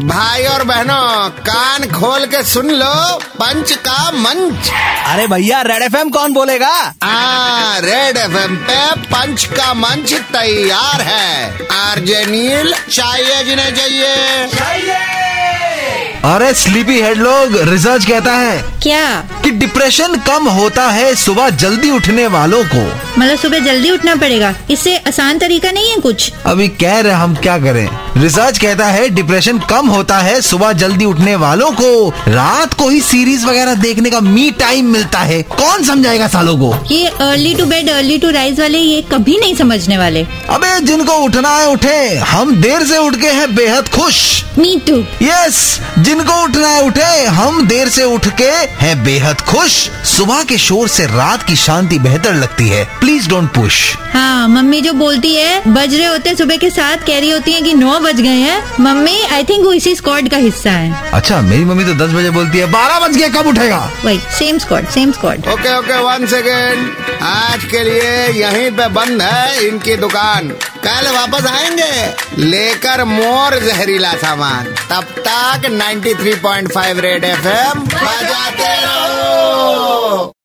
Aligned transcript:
भाई 0.00 0.44
और 0.44 0.64
बहनों 0.64 1.28
कान 1.28 1.84
खोल 1.84 2.26
के 2.26 2.44
सुन 2.44 2.70
लो 2.70 3.16
पंच 3.16 3.72
का 3.72 4.10
मंच। 4.10 4.70
अरे 5.06 5.26
भैया 5.26 5.62
रेड 5.62 5.82
एफएम 5.82 6.08
कौन 6.10 6.32
बोलेगा? 6.32 6.94
आ, 7.02 7.78
रेड 7.78 8.16
एफएम 8.16 8.56
पे 8.56 8.90
पंच 8.90 9.44
का 9.44 9.74
मंच 9.74 10.12
तैयार 10.14 11.00
है। 11.00 11.58
आरजे 11.72 12.26
नील 12.26 12.74
चाहिए 12.92 13.44
जिन्हें 13.44 13.74
चाहिए। 13.74 14.14
अरे 16.34 16.54
स्लीपी 16.54 17.00
हेड 17.02 17.18
लोग 17.18 17.56
रिसर्च 17.56 18.04
कहता 18.04 18.32
है। 18.32 18.62
क्या? 18.82 19.24
कि 19.46 19.50
डिप्रेशन 19.52 20.14
कम 20.16 20.48
होता 20.48 20.88
है 20.88 21.14
सुबह 21.14 21.50
जल्दी 21.50 21.90
उठने 21.90 22.26
वालों 22.26 22.62
को। 22.64 22.80
मतलब 23.18 23.38
सुबह 23.38 23.58
जल्दी 23.58 23.90
उठना 23.90 24.14
पड़ेगा। 24.14 24.54
इससे 24.70 24.96
आसान 24.96 25.38
तरीका 25.38 25.70
नहीं 25.70 25.90
है 25.90 25.96
कुछ? 25.96 26.32
अभी 26.46 26.68
कह 26.68 27.00
रहे 27.00 27.12
हम 27.12 27.34
क्या 27.34 27.58
करें? 27.58 27.88
रिसर्च 28.16 28.58
कहता 28.58 28.86
है 28.86 29.08
डिप्रेशन 29.08 29.58
कम 29.58 29.88
होता 29.88 30.18
है 30.18 30.40
सुबह 30.40 30.72
जल्दी 30.72 31.04
उठने 31.04 31.36
वालों 31.36 31.70
को। 31.72 32.08
रात 32.28 32.74
को 32.74 32.88
ही 32.88 33.00
सीरीज़ 33.00 33.46
वगैरह 33.46 33.74
देखने 33.74 34.10
का 34.10 34.20
मी 34.20 34.50
टाइम 34.50 34.86
मिलता 34.86 35.18
है। 35.18 35.42
कौन 35.42 35.84
समझाएगा 35.84 36.28
सालों 36.28 36.56
को? 36.56 36.94
ये 36.94 37.06
early 37.06 37.54
to 37.54 37.66
bed 37.66 37.90
early 37.90 38.18
to 38.18 38.30
rise 38.30 38.60
वाले 38.60 38.78
ये 38.78 39.00
कभी 39.02 39.38
नहीं 39.38 39.54
समझने 39.54 39.98
वाले। 39.98 40.26
अबे 40.50 40.80
जिनको 40.80 41.12
उठना 41.12 41.56
है 41.56 41.68
उठे। 41.68 42.16
हम 42.18 42.54
देर 42.56 42.84
से 42.84 42.98
उठ 42.98 43.16
के 43.16 43.28
हैं 43.28 43.54
बेहद 43.54 43.88
खुश। 43.88 44.44
मी 44.58 44.80
टू 44.88 44.96
यस 45.22 45.80
जिनको 45.98 46.42
उठना 46.42 46.68
है 46.68 46.82
उठे। 46.82 47.24
हम 47.24 47.66
देर 47.66 47.88
से 47.88 48.04
उठ 48.04 48.28
के 48.38 48.50
हैं 48.80 49.02
बेहद 49.04 49.35
खुश। 49.40 49.72
सुबह 50.06 50.42
के 50.42 50.56
शोर 50.58 50.88
से 50.88 51.06
रात 51.06 51.42
की 51.42 51.56
शांति 51.56 51.98
बेहतर 51.98 52.34
लगती 52.34 52.68
है। 52.68 52.84
प्लीज़ 53.00 53.28
डोंट 53.28 53.52
पुश 53.54 53.96
हाँ 54.12 54.48
मम्मी 54.48 54.80
जो 54.80 54.92
बोलती 54.92 55.34
है 55.34 55.62
बज 55.66 55.94
रहे 55.94 56.06
होते 56.06 56.34
सुबह 56.34 56.56
के 56.56 56.70
साथ 56.70 57.06
कह 57.06 57.18
रही 57.18 57.30
होती 57.30 57.52
है 57.52 57.60
कि 57.62 57.72
नौ 57.74 57.98
बज 58.00 58.20
गए 58.20 58.40
हैं। 58.40 58.62
मम्मी 58.80 59.20
आई 59.24 59.44
थिंक 59.44 59.64
वो 59.64 59.72
इसी 59.72 59.94
स्कॉट 59.94 60.28
का 60.30 60.36
हिस्सा 60.36 60.70
है। 60.70 61.10
अच्छा 61.14 61.40
मेरी 61.42 61.64
मम्मी 61.64 61.84
तो 61.84 61.94
दस 61.96 62.12
बजे 62.12 62.30
बोलती 62.30 62.58
है 62.58 62.66
बारह 62.72 62.98
बज 63.00 63.16
गए 63.16 63.28
कब 63.28 63.46
उठेगा? 63.46 63.78
वही 64.04 64.20
same 64.38 64.58
squad 64.58 64.88
same 64.90 65.12
squad 65.12 65.48
okay 65.48 65.76
okay 65.78 65.98
one 66.02 66.26
second 66.26 67.22
आज 67.24 67.64
के 67.64 67.82
लिए 67.84 68.26
यहीं 68.40 68.70
पे 68.70 68.88
बंद 68.90 69.22
है 69.22 69.66
इनकी 69.68 69.96
दुकान। 69.96 70.48
कल 70.86 71.10
वापस 71.12 71.46
आएँगे 71.46 72.42
लेकर 72.42 73.04
मोर 73.04 73.58
जहरीला 73.60 74.12
सामान। 74.16 74.64
तब 74.90 75.14
तक 75.18 75.68
93.5 75.72 77.00
रेड 77.00 77.24
एफएम 77.24 77.80
बजाते 77.84 78.74
रहो। 78.82 79.05